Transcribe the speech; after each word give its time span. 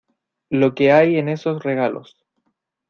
Lo 0.49 0.73
que 0.73 0.91
hay 0.91 1.17
en 1.17 1.29
esos 1.29 1.61
regalos. 1.61 2.25